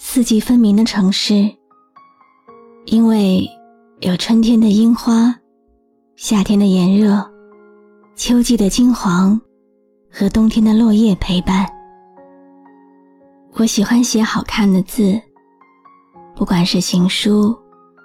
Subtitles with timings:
[0.00, 1.52] 四季分明的城市，
[2.84, 3.44] 因为
[3.98, 5.34] 有春天的樱花、
[6.14, 7.28] 夏天的炎热、
[8.14, 9.38] 秋季的金黄
[10.08, 11.66] 和冬天的落叶陪伴。
[13.54, 15.20] 我喜欢写好看的字，
[16.36, 17.52] 不管是行书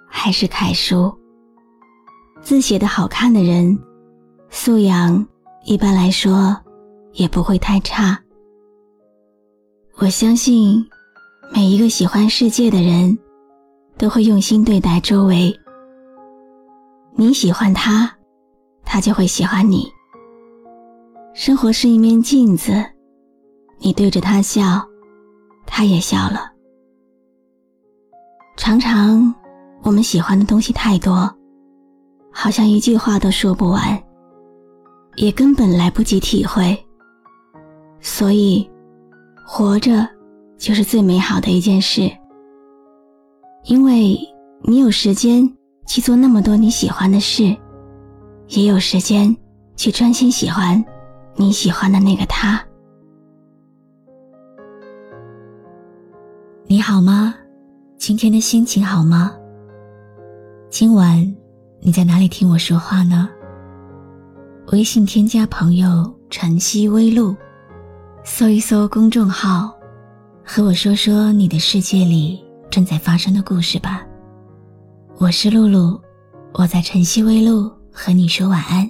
[0.10, 1.16] 还是楷书。
[2.42, 3.80] 字写的好看的人，
[4.50, 5.24] 素养
[5.64, 6.60] 一般来说
[7.12, 8.20] 也不会太差。
[9.98, 10.84] 我相信，
[11.54, 13.16] 每一个喜欢世界的人，
[13.96, 15.56] 都会用心对待周围。
[17.16, 18.12] 你喜欢他，
[18.84, 19.88] 他就会喜欢你。
[21.36, 22.84] 生活是一面镜子，
[23.78, 24.84] 你对着他笑，
[25.66, 26.52] 他也笑了。
[28.58, 29.34] 常常，
[29.84, 31.32] 我们喜欢的东西太多，
[32.32, 34.04] 好像一句话都说不完，
[35.18, 36.76] 也根本来不及体会，
[38.02, 38.68] 所以。
[39.46, 40.08] 活着，
[40.58, 42.10] 就是最美好的一件事，
[43.66, 44.18] 因为
[44.62, 45.48] 你有时间
[45.86, 47.56] 去做那么多你喜欢的事，
[48.48, 49.36] 也有时间
[49.76, 50.84] 去专心喜欢
[51.36, 52.64] 你喜欢的那个他。
[56.66, 57.36] 你好吗？
[57.98, 59.34] 今天的心情好吗？
[60.70, 61.36] 今晚
[61.82, 63.30] 你在哪里听我说话呢？
[64.72, 67.36] 微信添加朋友晨曦微露。
[68.26, 69.78] 搜一搜公众号，
[70.46, 74.06] 和我说说你的世界里正在发生的故事吧。
[75.18, 76.00] 我是露露，
[76.54, 78.88] 我在晨曦微露和你说晚安。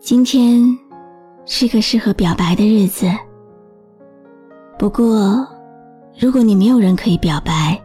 [0.00, 0.62] 今天
[1.44, 3.06] 是个适合表白的日子，
[4.78, 5.46] 不过，
[6.18, 7.78] 如果你没有人可以表白，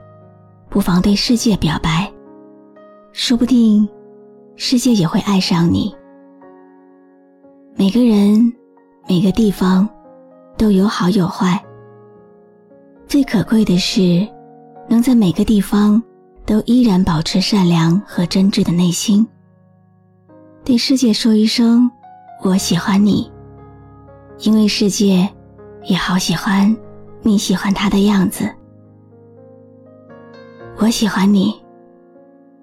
[0.69, 2.11] 不妨对世界表白，
[3.11, 3.87] 说不定
[4.55, 5.93] 世界也会爱上你。
[7.75, 8.53] 每个人，
[9.07, 9.87] 每个地方，
[10.57, 11.63] 都有好有坏。
[13.07, 14.27] 最可贵的是，
[14.87, 16.01] 能在每个地方
[16.45, 19.25] 都依然保持善良和真挚的内心。
[20.63, 21.89] 对世界说一声
[22.43, 23.31] “我喜欢你”，
[24.41, 25.27] 因为世界
[25.85, 26.75] 也好喜欢
[27.21, 28.47] 你喜欢他的样子。
[30.77, 31.53] 我喜欢你，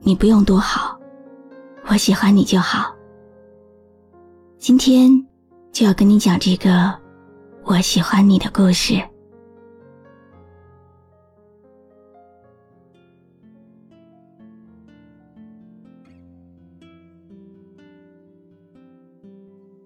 [0.01, 0.99] 你不用多好，
[1.89, 2.96] 我喜欢你就好。
[4.59, 5.11] 今天
[5.71, 6.93] 就要跟你讲这个
[7.63, 9.01] 我喜欢你的故事。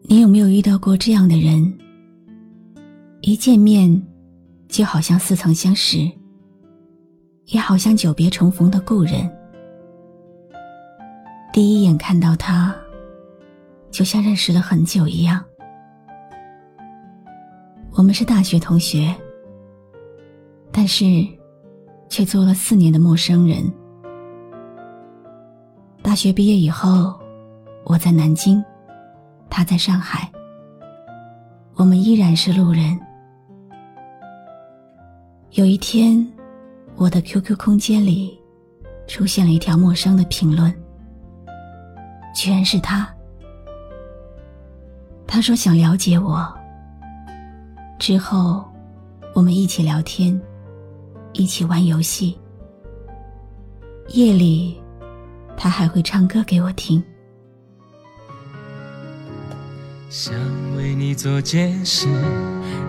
[0.03, 1.79] 你有没有遇到过这样的人？
[3.21, 4.03] 一见面
[4.67, 5.99] 就好像似曾相识，
[7.47, 9.31] 也好像久别重逢的故人。
[11.53, 12.75] 第一眼看到他。
[14.01, 15.45] 就像认识了很久一样。
[17.93, 19.15] 我们是大学同学，
[20.73, 21.05] 但是
[22.09, 23.63] 却做了四年的陌生人。
[26.01, 27.15] 大学毕业以后，
[27.85, 28.65] 我在南京，
[29.51, 30.33] 他在上海，
[31.75, 32.99] 我们依然是路人。
[35.51, 36.27] 有一天，
[36.97, 38.41] 我的 QQ 空间里
[39.07, 40.75] 出现了一条陌生的评论，
[42.35, 43.07] 居然是他。
[45.33, 46.53] 他说想了解我。
[48.01, 48.65] 之后，
[49.33, 50.39] 我们一起聊天，
[51.35, 52.37] 一起玩游戏。
[54.09, 54.77] 夜里，
[55.57, 57.01] 他还会唱歌给我听。
[60.09, 60.35] 想
[60.77, 62.09] 为你做件事，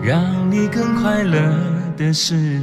[0.02, 1.56] 让你更快乐
[1.96, 2.60] 的事，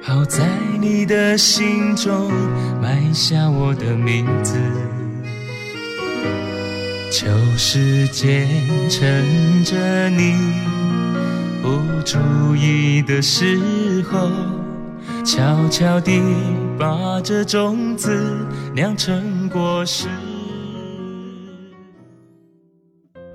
[0.00, 0.46] 好在
[0.80, 2.30] 你的心中
[2.80, 4.56] 埋下我的名字。
[7.10, 7.26] 求
[7.56, 8.48] 时间
[8.88, 10.32] 趁着你
[11.60, 12.18] 不注
[12.54, 14.30] 意的时候，
[15.24, 16.22] 悄悄地
[16.78, 20.06] 把这种子酿成果实。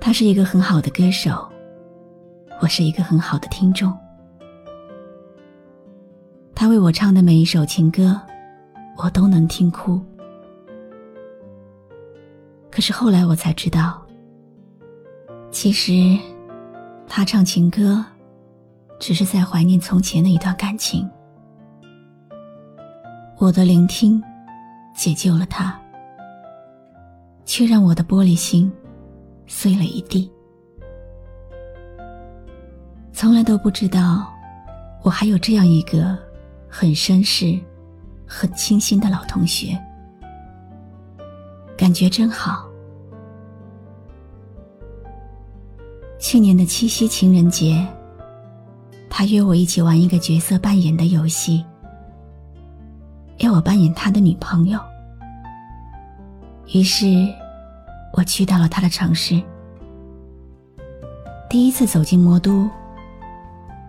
[0.00, 1.46] 他是一个很好的歌手，
[2.62, 3.92] 我是一个很好的听众。
[6.54, 8.18] 他为我唱的每一首情歌，
[8.96, 10.00] 我都能听哭。
[12.76, 14.06] 可是后来我才知道，
[15.50, 15.92] 其实
[17.08, 18.04] 他唱情歌，
[19.00, 21.08] 只是在怀念从前的一段感情。
[23.38, 24.22] 我的聆听，
[24.94, 25.80] 解救了他，
[27.46, 28.70] 却让我的玻璃心
[29.46, 30.30] 碎了一地。
[33.10, 34.30] 从来都不知道，
[35.02, 36.14] 我还有这样一个
[36.68, 37.58] 很绅士、
[38.26, 39.82] 很清新的老同学，
[41.76, 42.66] 感觉真好。
[46.18, 47.86] 去年的七夕情人节，
[49.10, 51.64] 他约我一起玩一个角色扮演的游戏，
[53.38, 54.80] 要我扮演他的女朋友。
[56.72, 57.06] 于是，
[58.14, 59.40] 我去到了他的城市。
[61.48, 62.68] 第一次走进魔都，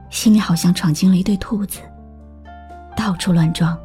[0.09, 1.79] 心里好像闯进了一对兔子，
[2.95, 3.75] 到处乱撞。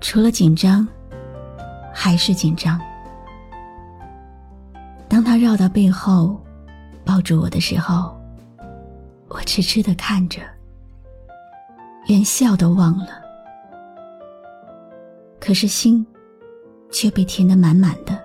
[0.00, 0.86] 除了紧张，
[1.92, 2.80] 还是紧张。
[5.08, 6.40] 当他绕到背后。
[7.04, 8.16] 抱住我的时候，
[9.26, 10.40] 我痴痴的看着，
[12.06, 13.20] 连笑都忘了。
[15.40, 16.06] 可是心
[16.92, 18.16] 却被填得满满的，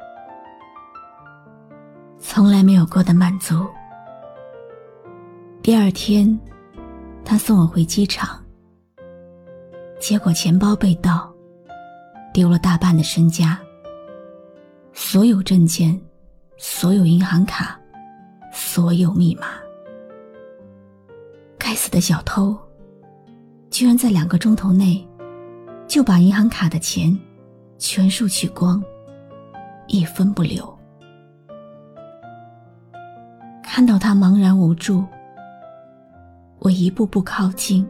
[2.20, 3.66] 从来没有过的满足。
[5.64, 6.40] 第二天，
[7.26, 8.40] 他送我回机场，
[10.00, 11.34] 结果钱包被盗，
[12.34, 13.60] 丢了大半的身家，
[14.94, 16.00] 所有证件，
[16.58, 17.80] 所有银行卡。
[18.60, 19.50] 所有密码，
[21.60, 22.58] 该死的小偷，
[23.70, 25.06] 居然在两个钟头内
[25.88, 27.16] 就把银行卡的钱
[27.78, 28.82] 全数取光，
[29.86, 30.76] 一分不留。
[33.62, 35.04] 看到他茫然无助，
[36.60, 37.88] 我一步步靠近，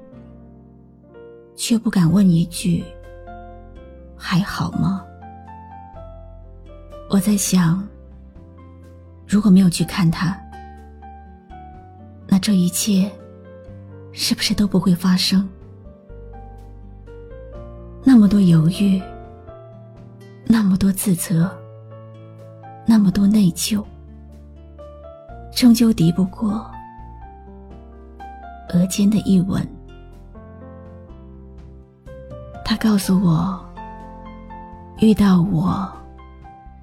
[1.56, 2.83] 却不敢问一句
[4.18, 5.04] ：“还好吗？”
[7.10, 7.88] 我在想，
[9.25, 10.38] 如果没有去看他。
[12.28, 13.10] 那这一切，
[14.12, 15.48] 是不是都不会发生？
[18.04, 19.02] 那么多犹豫，
[20.46, 21.50] 那么多自责，
[22.86, 23.84] 那么多内疚，
[25.56, 26.69] 终究敌不过
[28.74, 29.66] 额间的一吻。
[32.66, 33.58] 他告诉我，
[35.00, 35.92] 遇到我，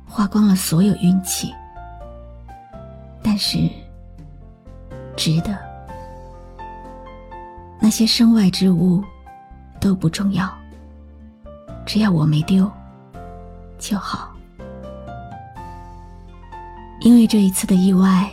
[0.06, 1.52] 花光了所有运气，
[3.22, 3.69] 但是。
[5.16, 5.56] 值得，
[7.81, 9.00] 那些身外之物
[9.81, 10.52] 都不重要，
[11.87, 12.69] 只要我没丢
[13.78, 14.32] 就好。
[17.00, 18.28] 因为这一次的意外，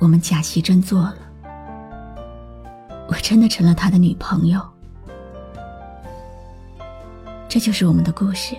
[0.00, 1.16] 我们假戏真做了，
[3.06, 4.60] 我真的成了他的女朋友。
[7.48, 8.56] 这就是我们的故事，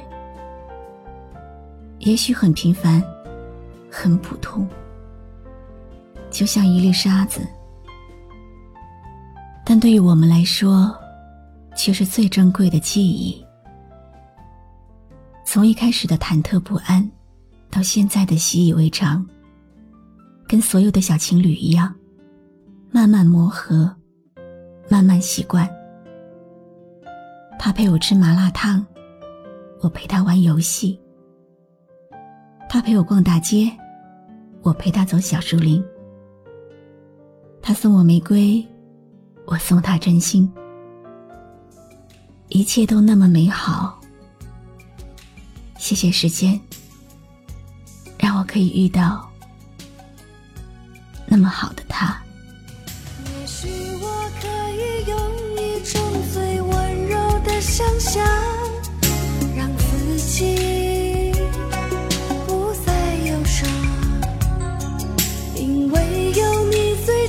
[2.06, 3.04] 也许很平凡，
[3.92, 4.66] 很普通。
[6.30, 7.42] 就像一粒沙子，
[9.66, 10.96] 但对于我们来说，
[11.76, 13.44] 却是最珍贵的记忆。
[15.44, 17.10] 从一开始的忐忑不安，
[17.72, 19.26] 到现在的习以为常，
[20.48, 21.92] 跟所有的小情侣一样，
[22.92, 23.96] 慢慢磨合，
[24.90, 25.68] 慢慢习惯。
[27.58, 28.86] 他陪我吃麻辣烫，
[29.80, 31.00] 我陪他玩游戏；
[32.68, 33.72] 他陪我逛大街，
[34.62, 35.84] 我陪他走小树林。
[37.62, 38.64] 他送我玫瑰，
[39.46, 40.52] 我送他真心，
[42.50, 44.00] 一切都那么美好。
[45.78, 46.60] 谢谢时间，
[48.20, 49.28] 让我可以遇到
[51.26, 51.84] 那么好的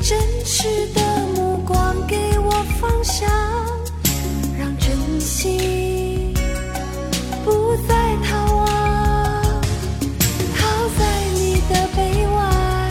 [0.08, 3.28] 真实的目光给我方向，
[4.56, 6.32] 让真心
[7.44, 8.66] 不再逃亡。
[10.56, 10.64] 靠
[10.96, 12.88] 在你的臂弯，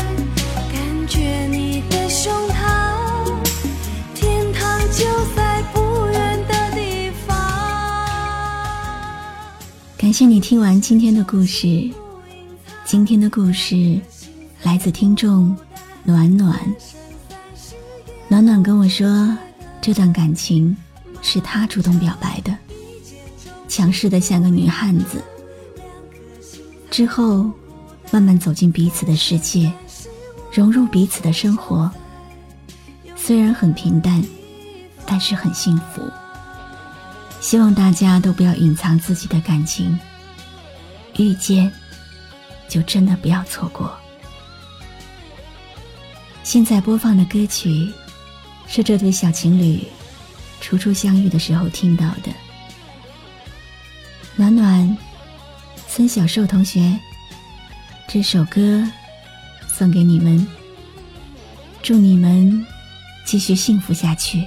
[0.74, 3.34] 感觉你的胸膛，
[4.14, 5.06] 天堂就
[5.38, 5.80] 在不
[6.12, 7.38] 远的地方。
[9.98, 11.90] 感谢你听完今天的故事，
[12.84, 14.02] 今天的故事
[14.64, 15.56] 来自听众。
[16.08, 16.56] 暖暖，
[18.28, 19.38] 暖暖跟我说，
[19.80, 20.76] 这段感情
[21.22, 22.56] 是他主动表白的，
[23.68, 25.24] 强势的像个女汉子。
[26.90, 27.50] 之后，
[28.12, 29.72] 慢慢走进彼此的世界，
[30.52, 31.90] 融入彼此的生活。
[33.16, 34.24] 虽然很平淡，
[35.06, 36.02] 但是很幸福。
[37.40, 39.98] 希望大家都不要隐藏自己的感情，
[41.18, 41.72] 遇见，
[42.68, 43.96] 就真的不要错过。
[46.44, 47.92] 现在播放的歌曲
[48.68, 49.88] 是这对小情侣
[50.60, 52.32] 初初相遇的时候听到的。
[54.36, 54.98] 暖暖，
[55.88, 57.00] 孙小寿同学，
[58.08, 58.86] 这首歌
[59.68, 60.46] 送给你们，
[61.82, 62.66] 祝你们
[63.26, 64.46] 继续幸福下去。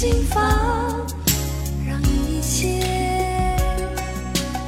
[0.00, 0.40] 心房，
[1.84, 2.78] 让一切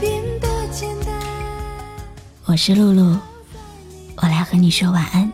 [0.01, 1.15] 变得简单。
[2.47, 3.17] 我是露露，
[4.17, 5.31] 我来和你说晚安。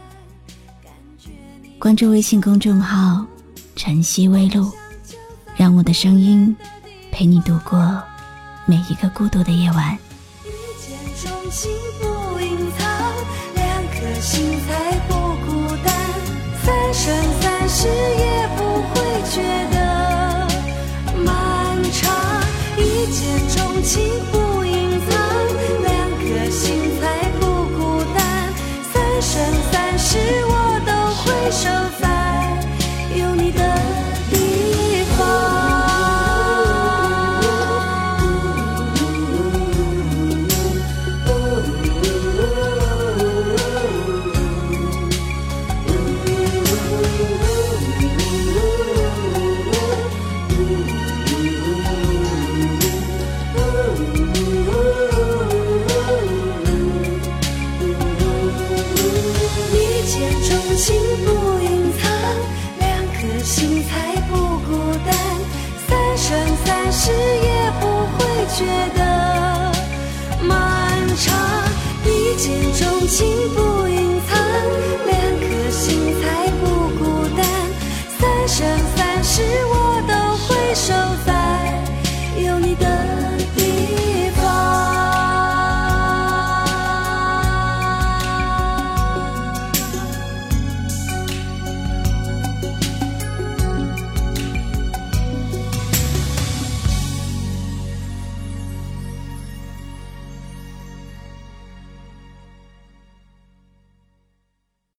[1.79, 3.25] 关注微信公众号
[3.75, 4.71] “晨曦微露”，
[5.57, 6.55] 让我的声音
[7.11, 8.03] 陪你度过
[8.67, 9.99] 每一个孤独的夜晚。
[10.45, 10.51] 一
[10.87, 11.71] 见钟情
[12.03, 12.87] 不隐藏，
[13.55, 15.15] 两颗心才不
[15.47, 15.95] 孤单。
[16.63, 17.15] 三生
[23.87, 24.03] 情
[24.33, 24.46] 不
[60.17, 60.97] 一见钟情
[61.27, 62.11] 不隐藏，
[62.79, 65.15] 两颗心才不孤单。
[65.87, 68.25] 三生三世也不会
[68.57, 68.65] 觉
[68.97, 69.71] 得
[70.43, 71.37] 漫长，
[72.07, 74.41] 一见钟情不隐藏，
[75.05, 76.65] 两颗心才不
[76.99, 77.45] 孤单。
[78.19, 80.15] 三生三世我都
[80.47, 80.95] 会守
[81.27, 81.36] 在。